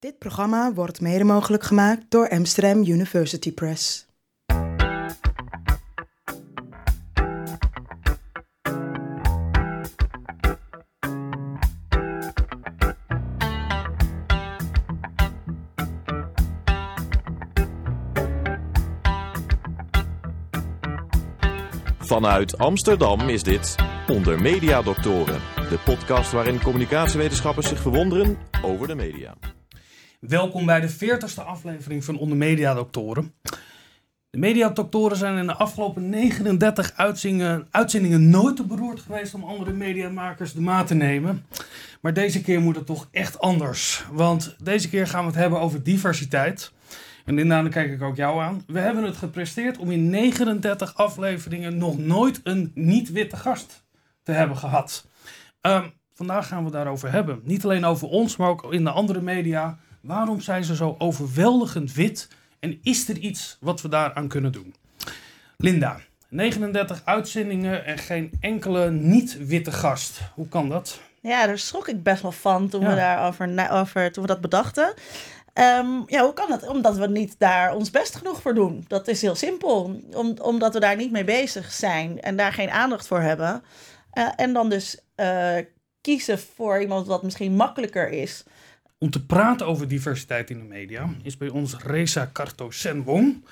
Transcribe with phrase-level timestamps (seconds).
[0.00, 4.06] Dit programma wordt mede mogelijk gemaakt door Amsterdam University Press.
[21.98, 23.76] Vanuit Amsterdam is dit
[24.08, 29.34] Onder Media Doctoren, de podcast waarin communicatiewetenschappers zich verwonderen over de media.
[30.18, 33.34] Welkom bij de 40ste aflevering van Onder Media Doctoren.
[34.30, 36.92] De mediadoktoren zijn in de afgelopen 39
[37.70, 41.46] uitzendingen, nooit te beroerd geweest om andere mediamakers de maat te nemen.
[42.00, 44.04] Maar deze keer moet het toch echt anders.
[44.12, 46.72] Want deze keer gaan we het hebben over diversiteit.
[47.24, 48.62] En Linda, dan kijk ik ook jou aan.
[48.66, 53.84] We hebben het gepresteerd om in 39 afleveringen nog nooit een niet-witte gast
[54.22, 55.06] te hebben gehad.
[55.60, 57.40] Ehm, vandaag gaan we het daarover hebben.
[57.44, 59.78] Niet alleen over ons, maar ook in de andere media.
[60.00, 62.28] Waarom zijn ze zo overweldigend wit?
[62.60, 64.74] En is er iets wat we daaraan kunnen doen?
[65.56, 70.20] Linda, 39 uitzendingen en geen enkele niet-witte gast.
[70.34, 71.00] Hoe kan dat?
[71.20, 72.88] Ja, daar schrok ik best wel van toen, Ja.
[72.88, 74.94] we, daarover, over, toen we dat bedachten.
[75.52, 76.68] Ehm, ja, hoe kan dat?
[76.68, 78.84] Omdat we niet daar ons best genoeg voor doen.
[78.88, 80.00] Dat is heel simpel.
[80.14, 83.62] Om, omdat we daar niet mee bezig zijn en daar geen aandacht voor hebben.
[84.10, 85.56] Eh, en dan dus eh,
[86.00, 88.44] kiezen voor iemand wat misschien makkelijker is.
[88.98, 93.44] Om te praten over diversiteit in de media is bij ons Reza Karto Senwong.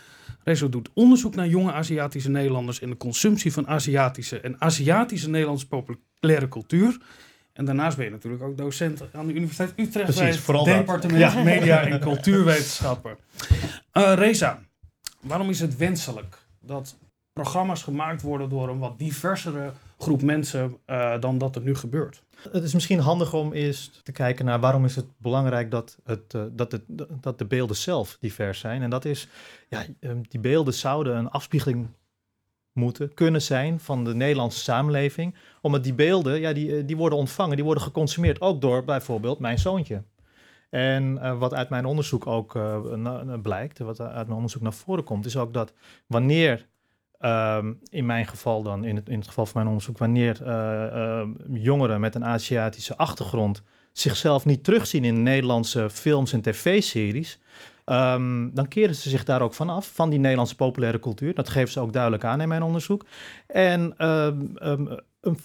[0.44, 5.69] Reza doet onderzoek naar jonge Aziatische Nederlanders en de consumptie van Aziatische en Aziatische Nederlandse
[5.69, 6.98] populaire cultuur.
[7.52, 10.64] En daarnaast ben je natuurlijk ook docent aan de Universiteit Utrecht Precies, bij het vooral
[10.64, 11.42] departement Ja.
[11.42, 13.17] Media en Cultuurwetenschappen.
[13.92, 14.62] Eh Reza,
[15.20, 16.98] waarom is het wenselijk dat
[17.33, 22.22] programma's gemaakt worden door een wat diversere groep mensen eh, dan dat er nu gebeurt?
[22.50, 26.34] Het is misschien handig om eerst te kijken naar waarom is het belangrijk dat, het,
[26.34, 26.83] eh, dat, het,
[27.20, 28.83] dat de beelden zelf divers zijn.
[28.83, 29.28] En dat is,
[29.69, 31.86] ja, ehm, die beelden zouden een afspiegeling
[32.72, 35.35] moeten, kunnen zijn van de Nederlandse samenleving.
[35.62, 39.39] Omdat die beelden, ja, die, eh, die worden ontvangen, die worden geconsumeerd ook door bijvoorbeeld
[39.39, 40.02] mijn zoontje.
[40.70, 42.58] En wat uit mijn onderzoek ook
[43.42, 45.73] blijkt, wat uit mijn onderzoek naar voren komt, is ook dat
[46.06, 46.67] wanneer
[47.19, 51.21] Ehm, in mijn geval dan, in het, in het geval van mijn onderzoek, wanneer eh,
[51.21, 53.63] eh, jongeren met een Aziatische achtergrond
[53.93, 57.39] zichzelf niet terugzien in Nederlandse films en tv-series,
[57.85, 61.35] ehm, dan keren ze zich daar ook vanaf, van die Nederlandse populaire cultuur.
[61.35, 63.07] Dat geven ze ook duidelijk aan in mijn onderzoek.
[63.47, 64.41] En ehm,
[65.21, 65.39] een,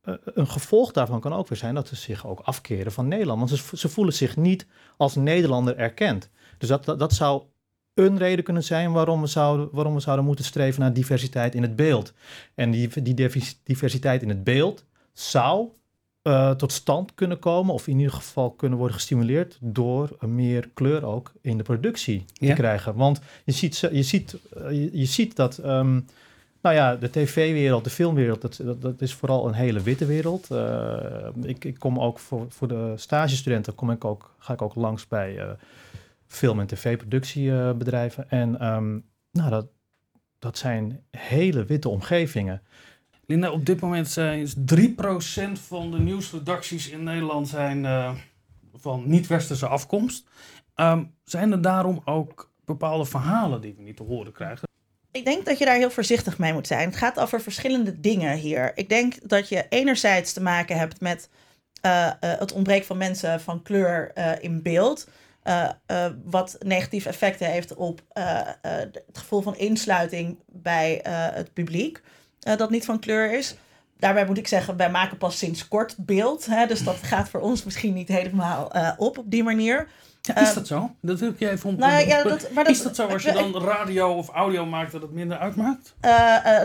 [0.00, 3.38] eh, een gevolg daarvan kan ook weer zijn dat ze zich ook afkeren van Nederland,
[3.38, 4.66] want ze, ze voelen zich niet
[4.96, 6.30] als Nederlander erkend.
[6.58, 7.42] Dus dat, dat zou
[8.06, 11.62] een reden kunnen zijn waarom we, zouden, waarom we zouden moeten streven naar diversiteit in
[11.62, 12.12] het beeld.
[12.54, 15.68] En die, die divers- diversiteit in het beeld zou
[16.22, 21.04] eh, tot stand kunnen komen, of in ieder geval kunnen worden gestimuleerd door meer kleur
[21.04, 22.48] ook in de productie Ja.
[22.48, 22.94] te krijgen.
[22.94, 26.00] Want je ziet, je ziet, eh, je, ziet dat, ehm,
[26.62, 30.50] nou ja, de tv-wereld, de filmwereld, dat, dat, dat is vooral een hele witte wereld.
[30.50, 34.74] Eh, ik, ik kom ook voor, voor de stagestudenten, kom ik ook, ga ik ook
[34.74, 35.56] langs bij
[36.30, 38.30] film- en tv-productiebedrijven.
[38.30, 38.98] en ehm,
[39.32, 39.66] nou, dat,
[40.38, 42.62] dat zijn hele witte omgevingen.
[43.26, 44.52] Linda, op dit moment zijn 3%
[45.52, 48.14] van de nieuwsredacties in Nederland zijn eh,
[48.74, 50.28] van niet-westerse afkomst.
[50.74, 54.68] Ehm, zijn er daarom ook bepaalde verhalen die we niet te horen krijgen?
[55.12, 56.88] Ik denk dat je daar heel voorzichtig mee moet zijn.
[56.88, 58.72] Het gaat over verschillende dingen hier.
[58.74, 61.28] Ik denk dat je enerzijds te maken hebt met
[61.80, 65.08] eh, eh, het ontbreken van mensen van kleur eh, in beeld.
[65.42, 71.00] Eh, eh, wat negatieve effecten heeft op eh, het gevoel van insluiting bij
[71.34, 72.00] het publiek.
[72.40, 73.54] dat niet van kleur is.
[73.98, 76.46] Daarbij moet ik zeggen, wij maken pas sinds kort beeld.
[76.46, 79.88] Hè, dus dat gaat voor ons misschien niet helemaal op op die manier.
[80.22, 80.94] Ja, is dat zo?
[81.02, 81.76] Dat wil ik je even om.
[81.76, 84.92] nou ja, dat- maar dat- is dat zo als je dan radio of audio maakt
[84.92, 85.94] dat het minder uitmaakt?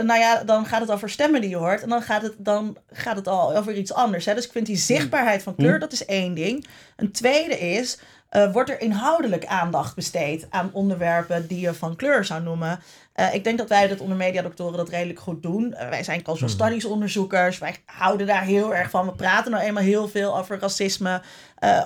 [0.06, 1.82] Nou ja, dan gaat het over stemmen die je hoort.
[1.82, 4.26] En dan gaat het, dan gaat het al over iets anders.
[4.26, 4.34] Hè?
[4.34, 5.80] Dus ik vind die zichtbaarheid van kleur, Hmm.
[5.80, 6.68] dat is één ding.
[6.96, 8.00] Een tweede is,
[8.36, 12.80] eh, wordt er inhoudelijk aandacht besteed aan onderwerpen die je van kleur zou noemen?
[13.14, 15.74] Eh, ik denk dat wij dat onder mediadoktoren dat redelijk goed doen.
[15.74, 17.58] Eh, wij zijn cultural studies onderzoekers.
[17.58, 19.06] Wij houden daar heel erg van.
[19.06, 21.22] We praten nou eenmaal heel veel over racisme,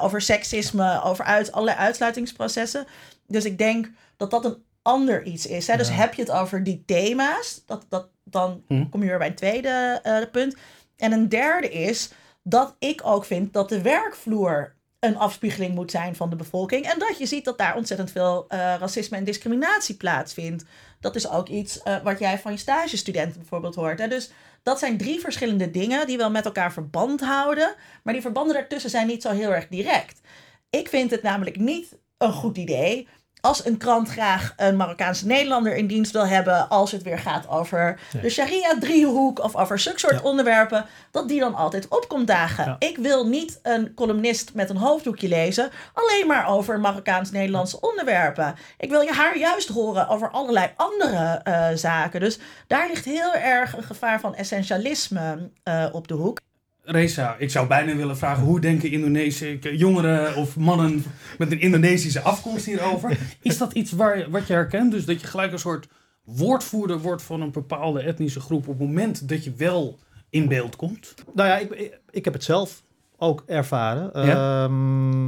[0.01, 2.85] over seksisme, over uit, allerlei uitsluitingsprocessen.
[3.27, 5.67] Dus ik denk dat dat een ander iets is.
[5.67, 5.77] Hè?
[5.77, 8.89] Dus heb je het over die thema's, dat, dat, dan Hm.
[8.89, 10.01] kom je weer bij een tweede
[10.31, 10.55] punt.
[10.97, 12.11] En een derde is
[12.43, 16.85] dat ik ook vind dat de werkvloer een afspiegeling moet zijn van de bevolking.
[16.85, 20.65] En dat je ziet dat daar ontzettend veel eh, racisme en discriminatie plaatsvindt.
[20.99, 23.99] Dat is ook iets eh, wat jij van je stagestudenten bijvoorbeeld hoort.
[23.99, 24.07] Hè?
[24.07, 24.31] Dus
[24.63, 27.75] dat zijn drie verschillende dingen die wel met elkaar verband houden.
[28.03, 30.21] Maar die verbanden daartussen zijn niet zo heel erg direct.
[30.69, 33.07] Ik vind het namelijk niet een goed idee
[33.41, 37.49] als een krant graag een Marokkaanse Nederlander in dienst wil hebben, als het weer gaat
[37.49, 42.75] over de Sharia-driehoek of over zulke soort onderwerpen, dat die dan altijd opkomt dagen.
[42.79, 48.55] Ik wil niet een columnist met een hoofddoekje lezen, alleen maar over Marokkaans-Nederlandse onderwerpen.
[48.77, 52.19] Ik wil je haar juist horen over allerlei andere uh, zaken.
[52.19, 56.39] Dus daar ligt heel erg een gevaar van essentialisme uh, op de hoek.
[56.91, 61.03] Reza, ik zou bijna willen vragen hoe denken Indonesische jongeren of mannen
[61.37, 63.17] met een Indonesische afkomst hierover?
[63.41, 64.91] Is dat iets waar, wat je herkent?
[64.91, 65.87] Dus dat je gelijk een soort
[66.23, 69.99] woordvoerder wordt van een bepaalde etnische groep op het moment dat je wel
[70.29, 71.13] in beeld komt?
[71.33, 72.83] Nou ja, ik, ik, heb het zelf
[73.17, 74.13] ook ervaren.
[74.13, 75.27] Ehm,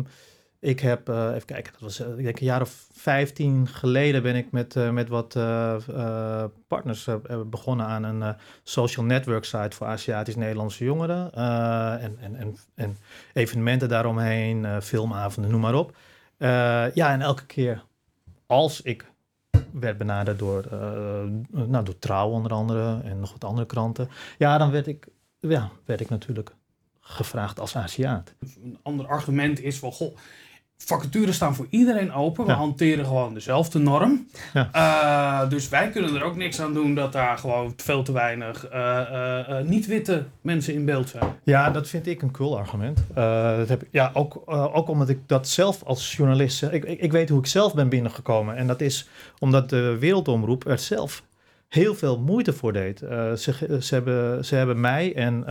[0.62, 4.24] ik heb, uh, even kijken, dat was uh, ik denk een jaar of 15 geleden
[4.24, 5.34] ben ik met, uh, met wat
[6.68, 7.08] partners
[7.46, 11.34] begonnen aan een social network site voor Aziatisch-Nederlandse jongeren.
[12.00, 12.98] en, en, en, en,
[13.34, 15.96] evenementen daaromheen, filmavonden, noem maar op.
[16.94, 17.84] ja, en elke keer
[18.46, 19.12] als ik
[19.72, 20.66] werd benaderd door,
[21.52, 24.10] nou, door Trouw onder andere en nog wat andere kranten.
[24.38, 25.08] Ja, dan werd ik,
[25.40, 26.56] ja, werd ik natuurlijk
[27.00, 28.34] gevraagd als Aziat.
[28.64, 30.18] Een ander argument is van, goh,
[30.86, 32.46] vacatures staan voor iedereen open.
[32.46, 34.28] We hanteren gewoon dezelfde norm.
[34.54, 34.70] Ja.
[34.76, 38.72] Uh, dus wij kunnen er ook niks aan doen dat daar gewoon veel te weinig
[38.74, 39.00] uh,
[39.50, 41.24] uh, niet-witte mensen in beeld zijn.
[41.44, 43.04] Ja, dat vind ik een cool argument.
[43.14, 46.64] dat heb ik, ja, ook, ook omdat ik dat zelf als journalist...
[46.64, 48.56] Ik, ik, ik, weet hoe ik zelf ben binnengekomen.
[48.56, 51.24] En dat is omdat de Wereldomroep er zelf
[51.68, 53.00] heel veel moeite voor deed.
[53.00, 55.46] ze, ze, hebben, ze hebben mij en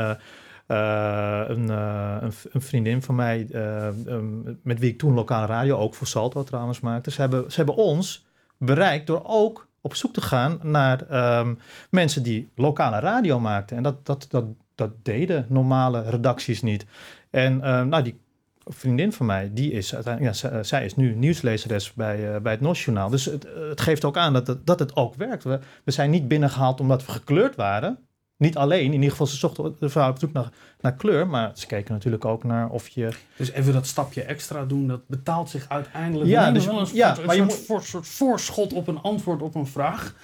[0.71, 5.47] uh, een, uh, een, een, vriendin van mij, uh, um, met wie ik toen lokale
[5.47, 7.11] radio ook voor Salto trouwens maakte.
[7.11, 8.27] Ze hebben, ze hebben ons
[8.59, 11.59] bereikt door ook op zoek te gaan naar um,
[11.91, 13.77] mensen die lokale radio maakten.
[13.77, 14.45] En dat, dat, dat,
[14.75, 16.87] dat deden normale redacties niet.
[17.31, 17.59] En
[17.89, 18.21] nou, die
[18.65, 23.11] vriendin van mij, die is uiteindelijk, ja, zij is nu nieuwslezeres bij, bij het NOS-journaal.
[23.11, 25.45] Dus het, het, geeft ook aan dat het, dat het ook werkt.
[25.45, 27.99] We, we zijn niet binnengehaald omdat we gekleurd waren.
[28.41, 30.49] Niet alleen, in ieder geval, ze zochten de vrouw op zoek naar,
[30.81, 33.09] naar kleur, maar ze keken natuurlijk ook naar of je.
[33.37, 36.31] Dus even dat stapje extra doen, dat betaalt zich uiteindelijk.
[36.31, 39.55] Ja, dus wel een, ja, soort, maar een soort, soort, voorschot op een antwoord op
[39.55, 40.15] een vraag.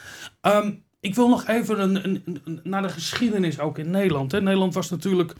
[0.43, 4.33] Um, ik wil nog even een, een, een, naar de geschiedenis ook in Nederland.
[4.33, 4.41] Hè.
[4.41, 5.35] Nederland was natuurlijk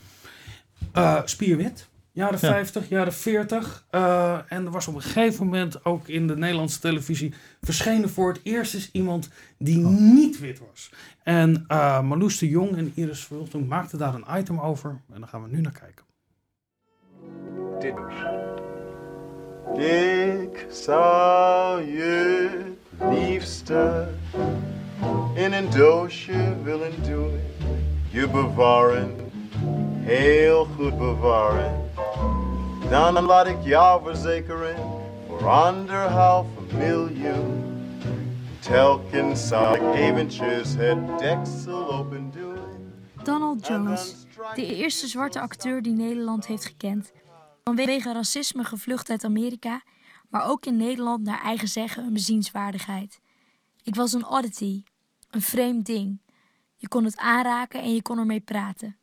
[0.97, 1.87] uh, spierwit.
[2.17, 3.85] Jaren 50, jaren 40.
[3.91, 8.27] Uh, en er was op een gegeven moment ook in de Nederlandse televisie verschenen voor
[8.33, 9.91] het eerst eens iemand die oh.
[9.91, 10.91] niet wit was.
[11.23, 15.01] En uh, Marloes de Jong en Iris Vultung maakten daar een item over.
[15.13, 16.05] En daar gaan we nu naar kijken.
[20.39, 22.49] Ik zou je
[23.09, 24.07] liefste
[25.35, 27.39] in een doosje willen doen.
[28.09, 29.15] Je bewaren,
[30.03, 31.85] heel goed bewaren.
[32.89, 34.75] Dan laat ik jou verzekeren
[35.27, 35.73] voor
[36.73, 37.63] miljoen.
[38.59, 42.57] Telkens zal ik eventjes het deksel open doen.
[43.23, 44.15] Donald Jones,
[44.55, 47.11] de eerste zwarte acteur die Nederland heeft gekend.
[47.63, 49.81] Vanwege racisme gevlucht uit Amerika,
[50.29, 53.19] maar ook in Nederland naar eigen zeggen een bezienswaardigheid.
[53.83, 54.83] Ik was een oddity,
[55.29, 56.21] een vreemd ding.
[56.75, 58.97] Je kon het aanraken en je kon ermee praten.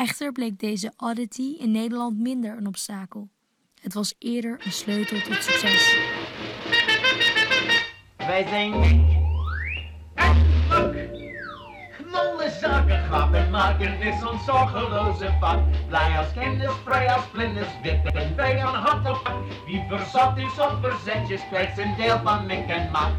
[0.00, 3.28] Echter bleek deze oddity in Nederland minder een obstakel.
[3.80, 5.96] Het was eerder een sleutel tot succes.
[8.16, 8.70] Wij zijn
[12.12, 15.86] Molle zaken grappen maken is ons zorgeloze vak.
[15.88, 19.32] Blij als kennis, vrij als vlinders, wip en wij aan hand op
[19.66, 23.12] Wie verzat is op verzetjes, krijgt een deel van mik en mak.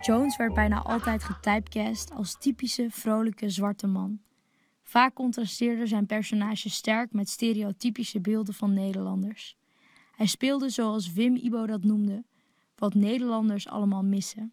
[0.00, 4.20] Jones werd bijna altijd getypecast als typische vrolijke zwarte man.
[4.90, 9.56] Vaak contrasteerde zijn personage sterk met stereotypische beelden van Nederlanders.
[10.16, 12.24] Hij speelde zoals Wim Ibo dat noemde,
[12.76, 14.52] wat Nederlanders allemaal missen.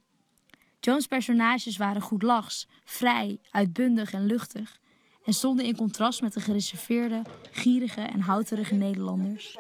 [0.80, 4.80] Jones' personages waren goedlachs, vrij, uitbundig en luchtig
[5.26, 9.58] en stonden in contrast met de gereserveerde, gierige en houterige Nederlanders.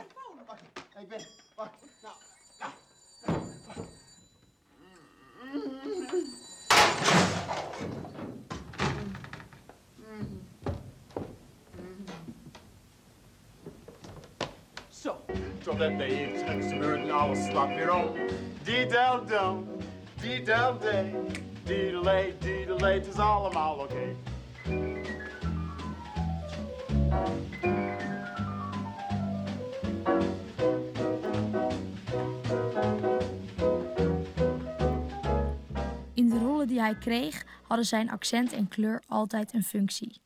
[15.61, 18.13] Zodat de iets gebeurt alles slap weer om.
[18.63, 19.67] Die del dum,
[20.21, 21.13] die del day,
[21.63, 23.83] die delay, die delay, het is allemaal oké.
[23.83, 24.15] Okay.
[36.13, 40.21] In de rollen die hij kreeg hadden zijn accent en kleur altijd een functie.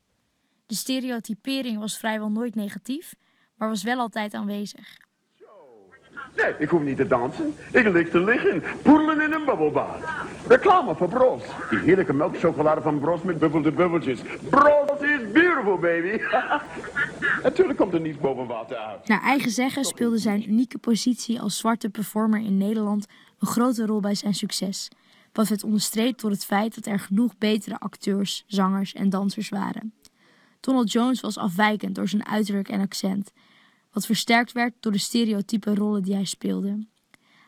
[0.66, 3.14] De stereotypering was vrijwel nooit negatief,
[3.62, 4.98] maar was wel altijd aanwezig.
[6.36, 7.54] Nee, ik hoef niet te dansen.
[7.72, 9.96] Ik lig te liggen, poedelen in een bubbelbad.
[10.48, 11.42] Reclame voor Bros.
[11.70, 14.20] Die heerlijke melkchocolade van Bros met bubbelde bubbeltjes.
[14.50, 16.20] Bros is beautiful, baby.
[17.42, 19.08] Natuurlijk komt er niets boven water uit.
[19.08, 23.06] Naar eigen zeggen speelde zijn unieke positie als zwarte performer in Nederland
[23.38, 24.88] een grote rol bij zijn succes.
[25.32, 29.92] Wat werd onderstreept door het feit dat er genoeg betere acteurs, zangers en dansers waren.
[30.62, 33.32] Donald Jones was afwijkend door zijn uiterlijk en accent,
[33.92, 36.86] wat versterkt werd door de stereotype rollen die hij speelde.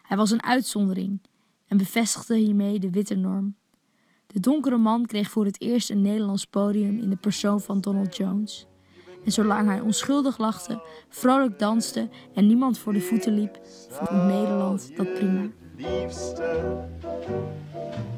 [0.03, 1.21] Hij was een uitzondering
[1.67, 3.57] en bevestigde hiermee de witte norm.
[4.27, 8.17] De donkere man kreeg voor het eerst een Nederlands podium in de persoon van Donald
[8.17, 8.67] Jones.
[9.25, 13.59] En zolang hij onschuldig lachte, vrolijk danste en niemand voor de voeten liep,
[13.89, 15.49] vond Nederland dat prima.
[15.77, 16.83] liefste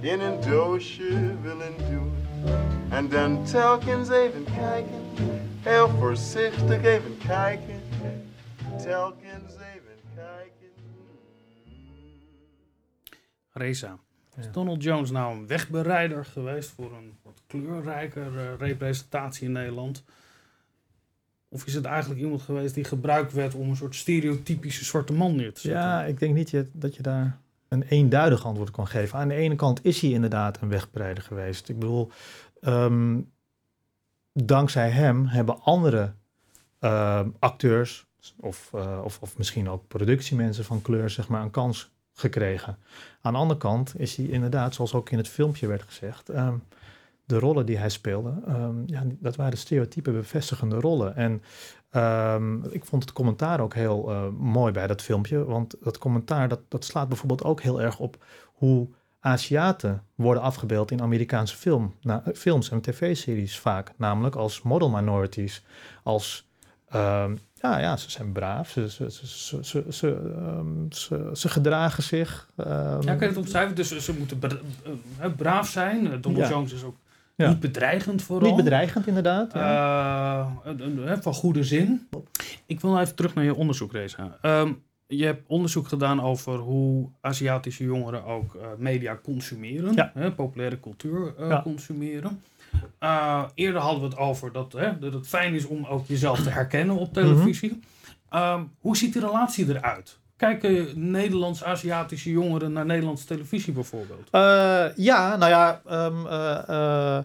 [0.01, 2.13] in een doosje willen doen.
[2.89, 5.01] En dan telkens even kijken,
[5.61, 7.76] heel voorzichtig even kijken.
[13.57, 13.99] Reza,
[14.39, 20.05] is Donald Jones nou een wegbereider geweest voor een wat kleurrijker eh, representatie in Nederland?
[21.49, 25.37] Of is het eigenlijk iemand geweest die gebruikt werd om een soort stereotypische zwarte man
[25.37, 25.81] neer te zetten?
[25.81, 29.19] Ja, ik denk niet dat je daar een eenduidig antwoord kan geven.
[29.19, 31.69] Aan de ene kant is hij inderdaad een wegbreider geweest.
[31.69, 32.11] Ik bedoel,
[32.61, 33.21] ehm,
[34.33, 36.15] dankzij hem hebben andere
[36.79, 38.07] ehm, acteurs
[38.41, 42.79] of, eh, of, of misschien ook productiemensen van kleur zeg maar, een kans gekregen.
[43.21, 46.55] Aan de andere kant is hij inderdaad, zoals ook in het filmpje werd gezegd, ehm,
[47.25, 51.17] de rollen die hij speelde, ehm, ja, dat waren stereotype bevestigende rollen.
[51.17, 51.43] En
[52.71, 55.45] ik vond het commentaar ook heel eh, mooi bij dat filmpje.
[55.45, 58.89] Want dat commentaar dat, dat slaat bijvoorbeeld ook heel erg op hoe
[59.21, 61.95] Aziaten worden afgebeeld in Amerikaanse film,
[62.35, 63.93] films en tv-series vaak.
[63.97, 65.65] Namelijk als model minorities.
[66.03, 66.49] Als,
[66.89, 71.49] ehm, ja, ja, ze zijn braaf, ze, ze, ze, ze, ze, ze, ehm, ze, ze
[71.49, 72.49] gedragen zich.
[72.57, 73.75] ehm, Ja, kan je het omschrijven?
[73.77, 74.39] Dus ze moeten
[75.19, 76.13] eh, braaf zijn.
[76.13, 76.49] Eh, Donald Ja.
[76.49, 76.97] Jones is ook
[77.37, 77.49] Ja.
[77.49, 78.47] niet bedreigend vooral.
[78.49, 79.53] Niet bedreigend inderdaad.
[79.53, 80.53] ja.
[80.65, 82.09] Eh, van goede zin.
[82.67, 84.39] Ik wil nou even terug naar je onderzoek, Reza.
[85.09, 89.95] Je hebt onderzoek gedaan over hoe Aziatische jongeren ook media consumeren.
[89.95, 90.11] Ja.
[90.15, 91.63] Hè, populaire cultuur Ja.
[91.63, 92.43] consumeren.
[92.99, 96.43] Eh, eerder hadden we het over dat, hè, dat het fijn is om ook jezelf
[96.43, 97.81] te herkennen op televisie.
[98.29, 100.19] Ehm, hoe ziet die relatie eruit?
[100.37, 104.29] Kijken Nederlands-Aziatische jongeren naar Nederlandse televisie bijvoorbeeld?
[104.31, 107.19] Eh, ja, nou ja, eh,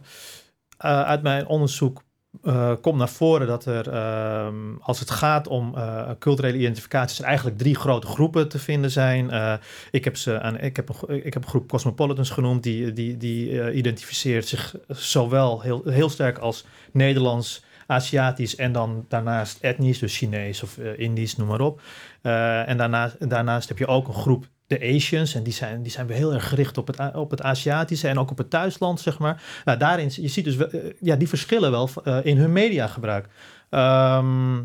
[0.77, 2.03] uit mijn onderzoek
[2.43, 7.25] eh, komt naar voren dat er, ehm, als het gaat om eh, culturele identificaties, er
[7.25, 9.29] eigenlijk drie grote groepen te vinden zijn.
[9.29, 9.53] Eh,
[9.91, 13.71] ik, heb ze aan, ik, heb een, ik heb groep Cosmopolitans genoemd, die, die, die
[13.73, 20.63] identificeert zich zowel heel, heel sterk als Nederlands, Aziatisch en dan daarnaast etnisch, dus Chinees
[20.63, 21.81] of Indisch, noem maar op.
[22.21, 25.33] En daarnaast, daarnaast heb je ook een groep de Asians.
[25.35, 28.19] En die zijn, die zijn weer heel erg gericht op het, op het Aziatische en
[28.19, 29.43] ook op het thuisland, zeg maar.
[29.65, 33.27] Nou, daarin, je ziet dus, eh, ja, die verschillen wel eh, in hun mediagebruik.
[33.69, 34.59] Ehm,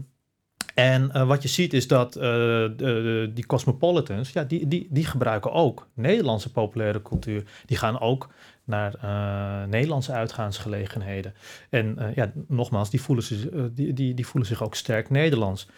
[0.75, 5.05] en eh, wat je ziet is dat eh, de, die cosmopolitans, ja, die, die, die
[5.05, 7.43] gebruiken ook Nederlandse populaire cultuur.
[7.67, 8.29] Die gaan ook
[8.65, 8.99] naar
[9.69, 11.35] Nederlandse uitgaansgelegenheden.
[11.71, 15.69] En ja, nogmaals, die voelen, zich, die, die, die voelen zich ook sterk Nederlands.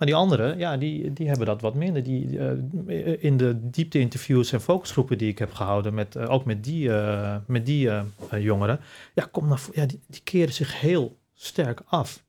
[0.00, 2.02] Maar die anderen, ja, die, die hebben dat wat minder.
[2.02, 6.64] Die, eh, in de diepte-interviews en focusgroepen die ik heb gehouden, met, eh, ook met
[6.64, 7.90] die, eh, met die
[8.38, 8.80] jongeren,
[9.14, 12.24] ja, kom naar, ja, die, die keren zich heel sterk af.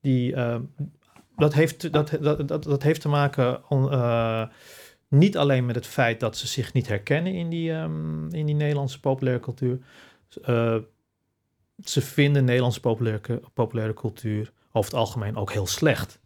[0.00, 0.58] Die, eh,
[1.36, 3.60] dat, heeft, dat, dat, dat, dat heeft te maken
[5.08, 8.54] niet alleen met het feit dat ze zich niet herkennen in die, ehm, in die
[8.54, 9.78] Nederlandse populaire cultuur.
[11.84, 16.24] Ze vinden Nederlandse populaire, populaire cultuur over het algemeen ook heel slecht.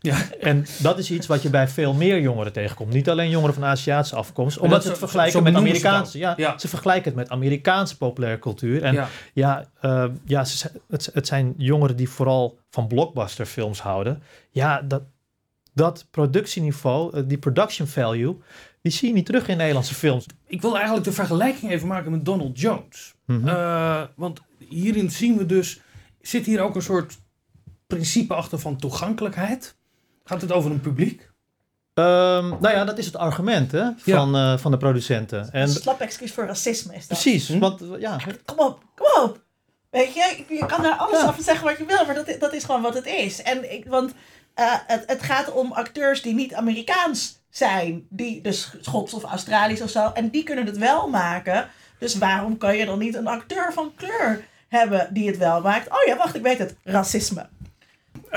[0.00, 0.16] Ja.
[0.40, 2.92] En dat is iets wat je bij veel meer jongeren tegenkomt.
[2.92, 4.58] Niet alleen jongeren van Aziatische afkomst.
[4.58, 6.18] Omdat dat ze het vergelijken met Amerikaanse.
[6.18, 6.58] Ja, Ja.
[6.58, 8.82] Ze vergelijken het met Amerikaanse populaire cultuur.
[8.82, 9.08] En Ja.
[9.32, 14.22] ja, eh, ja ze, het, het zijn jongeren die vooral van blockbusterfilms houden.
[14.50, 15.02] Ja, dat,
[15.74, 18.36] dat productieniveau, eh, die production value,
[18.82, 20.26] die zie je niet terug in Nederlandse films.
[20.46, 23.14] Ik wil eigenlijk de vergelijking even maken met Donald Jones.
[23.26, 23.48] Mhm.
[23.48, 25.80] Eh, want hierin zien we dus,
[26.20, 27.18] zit hier ook een soort
[27.86, 29.76] principe achter van toegankelijkheid?
[30.24, 31.30] Gaat het over een publiek?
[31.94, 35.52] Ehm, nou ja, dat is het argument hè, van, eh, van de producenten.
[35.52, 37.18] En, Een slap excuus voor racisme is dat.
[37.18, 39.40] precies, want eh, ja, Kom op, kom op.
[39.90, 42.64] Weet je, je kan daar alles af zeggen wat je wil, maar dat, dat is
[42.64, 43.42] gewoon wat het is.
[43.42, 44.12] En ik, want
[44.54, 49.80] eh, het, het gaat om acteurs die niet Amerikaans zijn, die dus Schots of Australisch
[49.80, 51.68] of zo, en die kunnen het wel maken.
[51.98, 55.88] Dus waarom kan je dan niet een acteur van kleur hebben die het wel maakt?
[55.88, 56.76] Oh ja, wacht, ik weet het.
[56.84, 57.48] Racisme.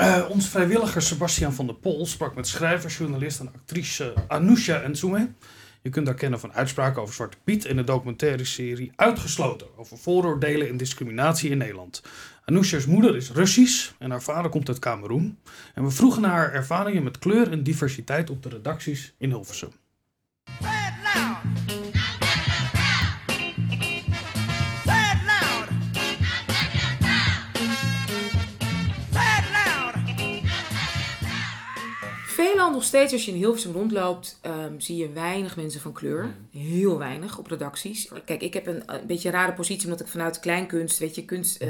[0.00, 5.32] Eh, ons vrijwilliger Sebastian van der Pol sprak met schrijver, journalist en actrice Anousha Enzoume.
[5.82, 9.98] Je kunt haar kennen van uitspraken over Zwarte Piet in de documentaire serie Uitgesloten over
[9.98, 12.02] vooroordelen en discriminatie in Nederland.
[12.44, 15.38] Anousha's moeder is Russisch en haar vader komt uit Kameroen.
[15.74, 19.70] En we vroegen naar haar ervaringen met kleur en diversiteit op de redacties in Hilversum.
[32.80, 36.34] Nog steeds als je in Hilversum rondloopt, ehm, zie je weinig mensen van kleur.
[36.50, 38.08] Heel weinig op redacties.
[38.24, 41.24] Kijk, ik heb een, een beetje een rare positie omdat ik vanuit kleinkunst, weet je,
[41.24, 41.68] kunst, eh,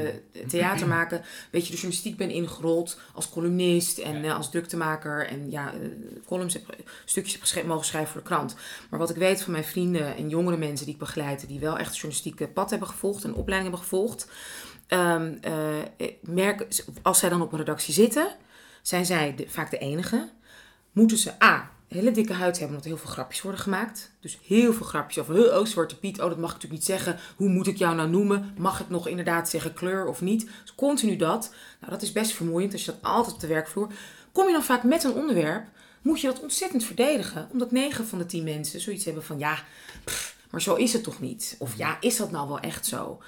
[0.48, 5.50] theater maken, weet je, de journalistiek ben ingerold als columnist en eh, als druktemaker en
[5.50, 5.88] ja, eh,
[6.26, 6.62] columns heb,
[7.04, 8.56] stukjes heb geschreven, mogen schrijven voor de krant.
[8.90, 11.78] Maar wat ik weet van mijn vrienden en jongere mensen die ik begeleid, die wel
[11.78, 14.28] echt journalistieke pad hebben gevolgd en opleiding hebben gevolgd,
[14.86, 15.22] eh,
[15.96, 16.66] ik merk,
[17.02, 18.36] als zij dan op een redactie zitten,
[18.82, 20.28] zijn zij de- vaak de enige
[20.92, 21.70] moeten ze A.
[21.88, 24.12] hele dikke huid hebben omdat heel veel grapjes worden gemaakt.
[24.20, 26.84] Dus heel veel grapjes over, "Huh, oh Zwarte Piet, oh dat mag ik natuurlijk niet
[26.84, 27.18] zeggen.
[27.36, 28.54] Hoe moet ik jou nou noemen?
[28.58, 30.48] Mag ik nog inderdaad zeggen kleur of niet?
[30.62, 31.54] Dus continu dat.
[31.80, 33.92] Nou, dat is best vermoeiend als je dat altijd op de werkvloer.
[34.32, 35.66] Kom je dan vaak met een onderwerp,
[36.02, 37.48] moet je dat ontzettend verdedigen.
[37.52, 39.58] Omdat 9 van de 10 mensen zoiets hebben van, ja,
[40.50, 41.56] maar zo is het toch niet?
[41.58, 43.20] Of ja, is dat nou wel echt zo?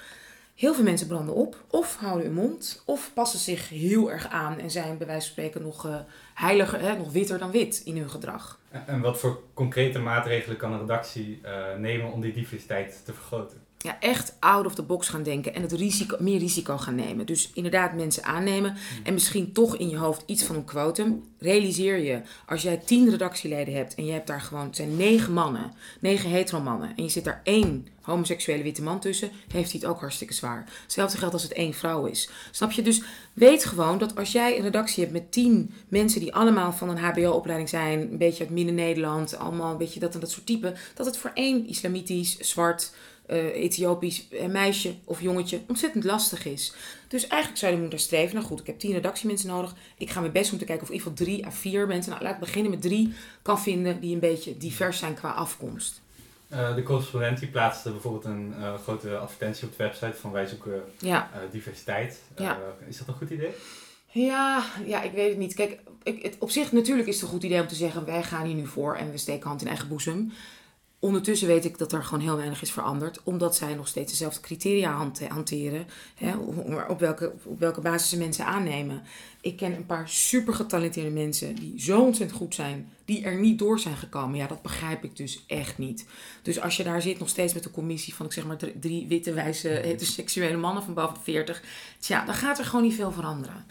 [0.55, 4.59] Heel veel mensen branden op, of houden hun mond, of passen zich heel erg aan
[4.59, 5.95] en zijn bij wijze van spreken nog eh,
[6.33, 8.59] heiliger, hè, nog witter dan wit in hun gedrag.
[8.85, 13.61] En- wat voor concrete maatregelen kan een redactie eh, nemen om die diversiteit te vergroten?
[13.83, 17.25] Ja, echt out of the box gaan denken en het risico, meer risico gaan nemen.
[17.25, 21.23] Dus inderdaad mensen aannemen en misschien toch in je hoofd iets van een quotum.
[21.39, 25.33] Realiseer je, als jij tien redactieleden hebt en je hebt daar gewoon, het zijn negen
[25.33, 29.79] mannen, negen hetero mannen, en je zit daar één homoseksuele witte man tussen, heeft hij
[29.81, 30.65] het ook hartstikke zwaar.
[30.81, 32.29] Hetzelfde geldt als het één vrouw is.
[32.51, 32.81] Snap je?
[32.81, 33.01] Dus
[33.33, 36.97] weet gewoon dat als jij een redactie hebt met tien mensen die allemaal van een
[36.97, 41.05] HBO-opleiding zijn, een beetje uit Midden-Nederland, allemaal een beetje dat en dat soort type, dat
[41.05, 42.91] het voor één islamitisch, zwart,
[43.25, 46.73] eh, Ethiopisch eh, meisje of jongetje ontzettend lastig is.
[47.07, 48.35] Dus eigenlijk zou je moeten streven.
[48.35, 49.75] Nou goed, ik heb tien redactiemensen nodig.
[49.97, 51.87] Ik ga mijn best doen om te kijken of in ieder geval drie à vier
[51.87, 55.29] mensen, nou laat ik beginnen met drie, kan vinden die een beetje divers zijn qua
[55.31, 56.01] afkomst.
[56.49, 60.83] Eh, de correspondent die plaatste bijvoorbeeld een grote advertentie op de website van wij zoeken
[60.97, 61.29] Ja.
[61.51, 62.21] diversiteit.
[62.37, 62.59] Ja.
[62.87, 63.51] Is dat een goed idee?
[64.13, 65.53] Ja, ja, ik weet het niet.
[65.53, 68.05] Kijk, ik, het, op zich natuurlijk is het een goed idee om te zeggen...
[68.05, 70.31] wij gaan hier nu voor en we steken hand in eigen boezem.
[71.03, 73.19] Ondertussen weet ik dat er gewoon heel weinig is veranderd...
[73.23, 75.87] omdat zij nog steeds dezelfde criteria hante- hanteren...
[76.15, 76.35] Hè,
[76.87, 79.01] op, welke, op welke basis ze mensen aannemen.
[79.41, 81.55] Ik ken een paar super getalenteerde mensen...
[81.55, 82.89] die zo ontzettend goed zijn...
[83.05, 84.37] die er niet door zijn gekomen.
[84.37, 86.05] Ja, dat begrijp ik dus echt niet.
[86.41, 88.25] Dus als je daar zit nog steeds met een commissie van...
[88.25, 91.63] ik zeg maar drie, drie witte, wijze, heteroseksuele mannen van boven de 40...
[91.99, 93.65] tja, dan gaat er gewoon niet veel veranderen.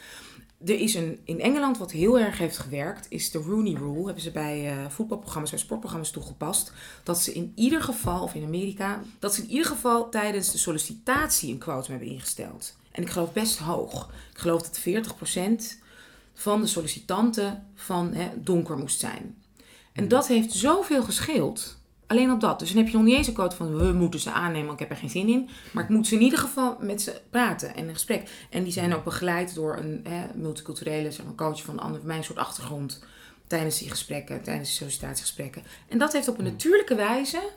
[0.65, 4.05] Er is een, in Engeland wat heel erg heeft gewerkt, is de Rooney Rule.
[4.05, 6.73] Hebben ze bij eh, voetbalprogramma's, bij sportprogramma's toegepast.
[7.03, 10.59] Dat ze in ieder geval, of in Amerika, dat ze in ieder geval tijdens de
[10.59, 12.77] sollicitatie een quotum hebben ingesteld.
[12.91, 14.11] En ik geloof best hoog.
[14.33, 15.81] Ik geloof dat 40%
[16.35, 19.43] van de sollicitanten van hè, donker moest zijn.
[19.93, 21.77] En dat heeft zoveel gescheeld.
[22.13, 22.59] Alleen op dat.
[22.59, 24.81] Dus dan heb je nog niet eens een quote van we moeten ze aannemen, want
[24.81, 25.49] ik heb er geen zin in.
[25.73, 28.47] Maar ik moet ze in ieder geval met ze praten en een gesprek.
[28.51, 32.09] En die zijn ook begeleid door een hè, multiculturele zeg maar, coach van, ander, van
[32.09, 33.05] mijn soort achtergrond.
[33.47, 35.63] Tijdens die gesprekken, tijdens die sollicitatiegesprekken.
[35.89, 37.51] En dat heeft op een natuurlijke wijze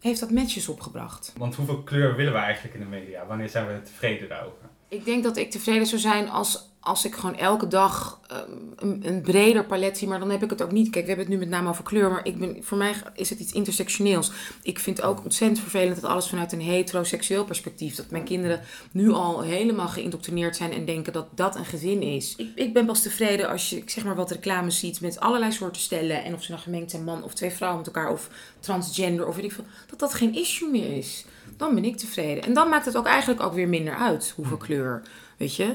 [0.00, 1.32] heeft dat matches opgebracht.
[1.36, 3.26] Want hoeveel kleur willen we eigenlijk in de media?
[3.26, 4.68] Wanneer zijn we tevreden daarover?
[4.88, 8.42] Ik denk dat ik tevreden zou zijn als, als ik gewoon elke dag ehm,
[8.76, 10.08] een, een breder palet zie.
[10.08, 10.90] Maar dan heb ik het ook niet.
[10.90, 12.10] Kijk, we hebben het nu met name over kleur.
[12.10, 14.32] Maar ik ben, voor mij is het iets intersectioneels.
[14.62, 17.94] Ik vind ook ontzettend vervelend dat alles vanuit een heteroseksueel perspectief.
[17.94, 18.60] Dat mijn kinderen
[18.92, 22.34] nu al helemaal geïndoctrineerd zijn en denken dat dat een gezin is.
[22.36, 25.52] Ik, ik ben pas tevreden als je ik zeg maar wat reclames ziet met allerlei
[25.52, 26.24] soorten stellen.
[26.24, 28.12] En of ze nou gemengd zijn, man of twee vrouwen met elkaar.
[28.12, 28.28] Of
[28.60, 29.64] transgender of weet ik veel.
[29.90, 31.24] Dat dat geen issue meer is.
[31.56, 32.44] Dan ben ik tevreden.
[32.44, 35.02] En dan maakt het ook eigenlijk ook weer minder uit hoeveel kleur.
[35.36, 35.74] Weet je?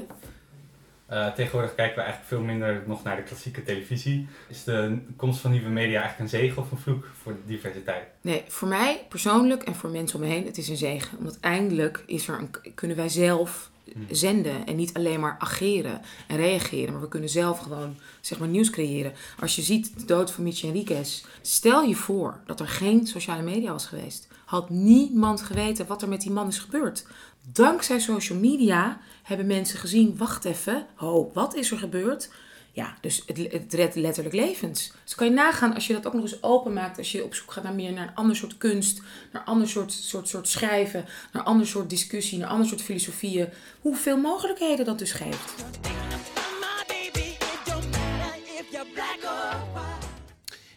[1.13, 4.27] Eh, tegenwoordig kijken we eigenlijk veel minder nog naar de klassieke televisie.
[4.49, 8.07] Is de komst van nieuwe media eigenlijk een zegen of een vloek voor de diversiteit?
[8.21, 11.17] Nee, voor mij persoonlijk en voor mensen om me heen, het is een zegen.
[11.17, 13.71] Omdat eindelijk is er een, kunnen wij zelf
[14.09, 16.93] zenden en niet alleen maar ageren en reageren.
[16.93, 19.13] Maar we kunnen zelf gewoon zeg maar, nieuws creëren.
[19.39, 21.23] Als je ziet de dood van Michi Enriquez.
[21.41, 24.27] Stel je voor dat er geen sociale media was geweest.
[24.45, 27.05] Had niemand geweten wat er met die man is gebeurd.
[27.51, 32.29] Dankzij social media hebben mensen gezien, wacht even, ho, wat is er gebeurd?
[32.75, 34.93] Ja, dus het, het redt letterlijk levens.
[35.03, 36.97] Dus kan je nagaan als je dat ook nog eens openmaakt.
[36.97, 39.01] Als je op zoek gaat naar meer naar een ander soort kunst.
[39.31, 41.05] Naar een ander soort, soort, soort schrijven.
[41.31, 42.37] Naar een ander soort discussie.
[42.37, 43.49] Naar een ander soort filosofieën.
[43.79, 45.65] Hoeveel mogelijkheden dat dus geeft.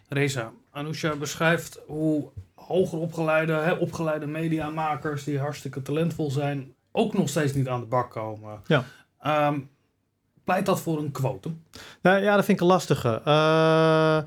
[0.09, 7.29] Reza, Anousha beschrijft hoe hoger opgeleide, hè, opgeleide mediamakers die hartstikke talentvol zijn, ook nog
[7.29, 8.61] steeds niet aan de bak komen.
[8.67, 8.85] Ja.
[9.19, 9.61] Ehm,
[10.47, 11.63] pleit dat voor een quotum?
[12.03, 13.21] Nou, ja, dat vind ik een lastige.
[13.25, 14.19] Eh,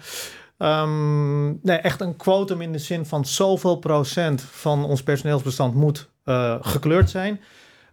[0.58, 6.10] ehm, nee, echt een quotum in de zin van zoveel procent van ons personeelsbestand moet
[6.24, 7.42] eh, gekleurd zijn.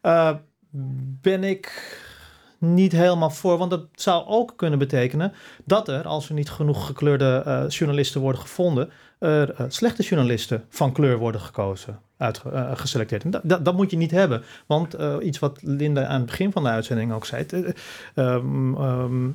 [0.01, 0.35] Eh,
[1.21, 1.95] ben ik
[2.59, 3.59] niet helemaal voor.
[3.59, 5.33] Want dat zou ook kunnen betekenen
[5.65, 11.19] dat er, als er niet genoeg gekleurde journalisten worden gevonden, er slechte journalisten van kleur
[11.19, 13.25] worden gekozen, uit, eh.
[13.25, 14.43] En dat, dat, moet je niet hebben.
[14.67, 17.45] Want eh, iets wat Linda aan het begin van de uitzending ook zei.
[17.47, 17.73] eh,
[18.15, 19.29] ehm, ehm,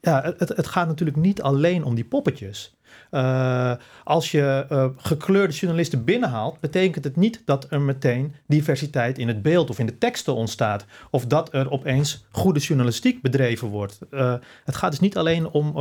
[0.00, 2.74] ja, het, het gaat natuurlijk niet alleen om die poppetjes.
[3.14, 3.72] Eh,
[4.04, 9.42] als je eh, gekleurde journalisten binnenhaalt, betekent het niet dat er meteen diversiteit in het
[9.42, 10.84] beeld of in de teksten ontstaat.
[11.10, 13.98] Of dat er opeens goede journalistiek bedreven wordt.
[14.10, 15.76] Eh, het gaat dus niet alleen om,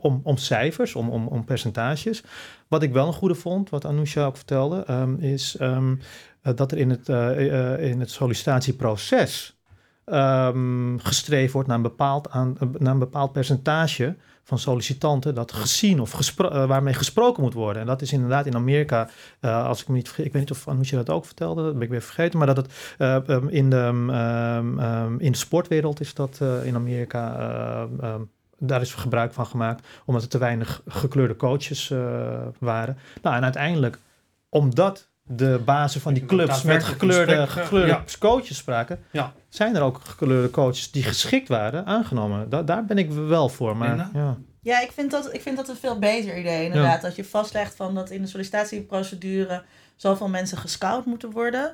[0.00, 2.22] om, om cijfers, om, om, percentages.
[2.68, 5.94] Wat ik wel een goede vond, wat Anousha ook vertelde, ehm, is ehm,
[6.42, 7.08] eh, dat er in het,
[7.78, 9.56] in het sollicitatieproces
[10.12, 16.00] ehm, gestreefd wordt naar een, bepaald aan, naar een bepaald percentage van sollicitanten dat gezien
[16.00, 17.82] of gespro- eh, waarmee gesproken moet worden.
[17.82, 19.08] En dat is inderdaad in Amerika,
[19.40, 21.82] eh, als ik me niet ik weet niet of Anousha dat ook vertelde, dat ben
[21.82, 26.14] ik weer vergeten, maar dat het eh, ehm, in, de, ehm, in de sportwereld is
[26.14, 27.88] dat in Amerika,
[28.58, 31.92] daar is gebruik van gemaakt, omdat er te weinig gekleurde coaches
[32.58, 32.98] waren.
[33.22, 33.98] Nou, en uiteindelijk,
[34.48, 38.04] omdat de bazen van die clubs met gekleurde, spek- gekleurde ja.
[38.18, 39.32] coaches spraken, Ja.
[39.48, 42.48] zijn er ook gekleurde coaches die geschikt waren aangenomen.
[42.48, 43.76] Da- daar ben ik wel voor.
[43.76, 44.38] Maar ja.
[44.62, 47.00] Ja, ik vind, dat, ik vind dat een veel beter idee inderdaad.
[47.02, 49.62] Dat je vastlegt van dat in de sollicitatieprocedure
[49.96, 51.72] zoveel mensen gescout moeten worden.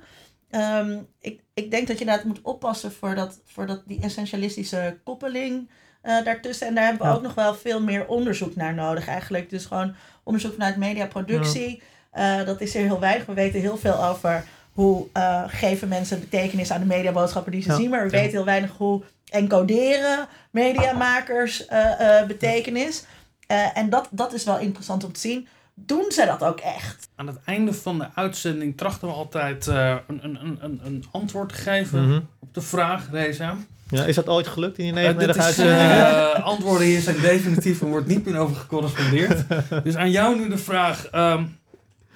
[0.51, 4.99] Ehm, ik, ik denk dat je inderdaad moet oppassen voor, dat, voor dat, die essentialistische
[5.05, 5.71] koppeling
[6.03, 6.67] eh, daartussen.
[6.67, 7.15] En daar hebben we Ja.
[7.17, 9.51] ook nog wel veel meer onderzoek naar nodig eigenlijk.
[9.51, 11.83] Dus gewoon onderzoek vanuit mediaproductie.
[12.11, 13.27] Eh, dat is er heel weinig.
[13.27, 17.69] We weten heel veel over hoe eh, geven mensen betekenis aan de mediaboodschappen die ze
[17.71, 17.77] Ja.
[17.77, 17.91] zien.
[17.91, 18.21] Maar we Ja.
[18.23, 23.05] weten heel weinig hoe encoderen mediamakers eh, eh, betekenis.
[23.47, 25.49] Eh, en dat, dat is wel interessant om te zien.
[25.75, 27.09] Doen ze dat ook echt?
[27.17, 31.49] Aan het einde van de uitzending trachten we altijd eh, een, een, een- een, antwoord
[31.49, 32.21] te geven Mhm.
[32.39, 33.57] op de vraag, Reza.
[33.91, 36.35] Ja, is dat ooit gelukt in die Eh, 39 dit is, uitzendingen?
[36.35, 39.45] eh, antwoorden hier zijn definitief en wordt niet meer over gecorrespondeerd.
[39.85, 41.45] dus aan jou nu de vraag: ehm,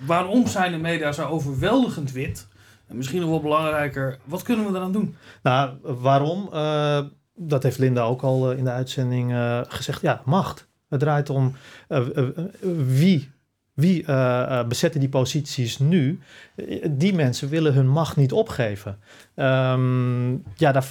[0.07, 2.49] waarom zijn de media zo overweldigend wit?
[2.87, 5.17] En misschien nog wel belangrijker, wat kunnen we eraan doen?
[5.43, 6.49] Nou, waarom?
[6.53, 7.01] Eh,
[7.35, 10.01] dat heeft Linda ook al eh, in de uitzending eh, gezegd.
[10.01, 10.71] Ja, macht.
[10.89, 11.57] Het draait om
[12.87, 13.31] wie,
[13.75, 14.05] wie
[14.67, 16.21] bezetten die posities nu.
[16.91, 18.99] Die mensen willen hun macht niet opgeven.
[19.35, 20.91] Ehm, ja, daar,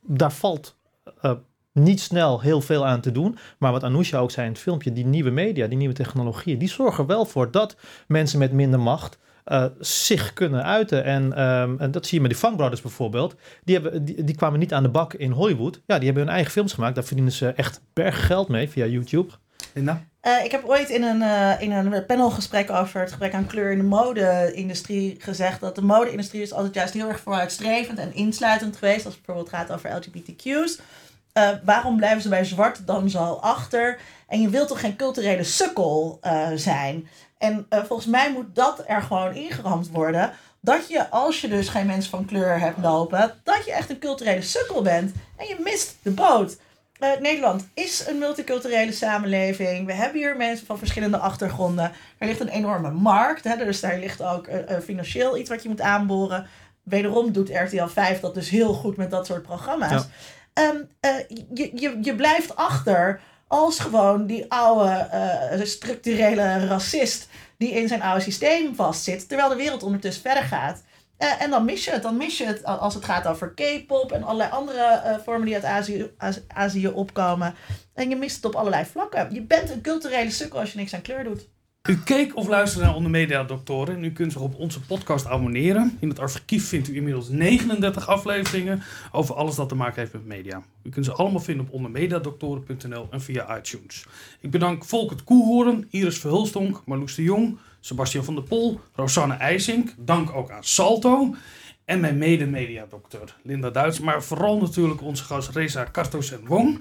[0.00, 0.76] daar valt
[1.74, 3.38] niet snel heel veel aan te doen.
[3.58, 6.68] Maar wat Anousha ook zei in het filmpje, die nieuwe media, die nieuwe technologieën, die
[6.68, 11.04] zorgen er wel voor dat mensen met minder macht eh, zich kunnen uiten.
[11.04, 13.34] En, ehm, en dat zie je met die Funk Brothers bijvoorbeeld.
[13.64, 15.80] Die, hebben, die, die kwamen niet aan de bak in Hollywood.
[15.86, 16.94] Ja, die hebben hun eigen films gemaakt.
[16.94, 19.32] Daar verdienen ze echt berg geld mee via YouTube.
[19.74, 20.04] Linda?
[20.20, 23.72] Eh, ik heb ooit in een, eh, in een panelgesprek over het gebrek aan kleur
[23.72, 28.76] in de mode-industrie gezegd dat de mode-industrie is altijd juist heel erg vooruitstrevend en insluitend
[28.76, 29.04] geweest.
[29.04, 30.78] Als het bijvoorbeeld gaat over LGBTQ's.
[31.34, 33.98] Eh, waarom blijven ze bij zwart dan zo achter?
[34.28, 37.08] En je wilt toch geen culturele sukkel eh, zijn?
[37.38, 40.32] En eh, volgens mij moet dat er gewoon ingeramd worden.
[40.60, 43.98] Dat je, als je dus geen mensen van kleur hebt lopen, dat je echt een
[43.98, 45.12] culturele sukkel bent.
[45.36, 46.56] En je mist de boot.
[47.20, 49.86] Nederland is een multiculturele samenleving.
[49.86, 51.92] We hebben hier mensen van verschillende achtergronden.
[52.18, 53.44] Er ligt een enorme markt.
[53.44, 54.48] Hè, dus daar ligt ook
[54.82, 56.46] financieel iets wat je moet aanboren.
[56.82, 59.90] Wederom doet RTL 5 dat dus heel goed met dat soort programma's.
[59.90, 60.06] Ja.
[60.54, 61.18] Ehm, eh,
[61.54, 68.02] je, je, je blijft achter als gewoon die oude eh, structurele racist die in zijn
[68.02, 70.82] oude systeem vastzit, terwijl de wereld ondertussen verder gaat.
[71.16, 72.02] Eh, en dan mis je het.
[72.02, 75.64] Dan mis je het als het gaat over K-pop en allerlei andere vormen die uit
[75.64, 77.54] Azië, Az- Azië opkomen.
[77.94, 79.34] En je mist het op allerlei vlakken.
[79.34, 81.48] Je bent een culturele sukkel als je niks aan kleur doet.
[81.88, 83.46] U keek of luisterde naar Onder Media
[84.00, 85.96] u kunt zich op onze podcast abonneren.
[86.00, 90.24] In het archief vindt u inmiddels 39 afleveringen over alles dat te maken heeft met
[90.26, 90.62] media.
[90.82, 94.06] U kunt ze allemaal vinden op ondermediadoktoren.nl en via iTunes.
[94.40, 99.94] Ik bedank Volkert Koehoorn, Iris Verhulstonk, Marloes de Jong, Sebastian van der Pol, Rosanne IJsink.
[99.98, 101.34] Dank ook aan Salto.
[101.84, 104.00] En mijn mede-mediadokter Linda Duits.
[104.00, 106.80] Maar vooral natuurlijk onze gast Reza Kartos en Wong.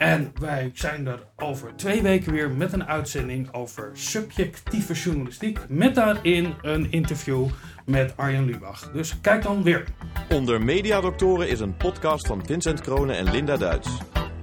[0.00, 5.58] En wij zijn er over twee weken weer met een uitzending over subjectieve journalistiek.
[5.68, 7.48] Met daarin een interview
[7.86, 8.90] met Arjen Lubach.
[8.92, 9.84] Dus kijk dan weer.
[10.28, 13.88] Onder Mediadoktoren is een podcast van Vincent Kronen en Linda Duits.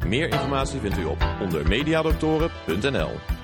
[0.07, 3.36] Meer informatie vindt u op ondermediadoktoren.nl.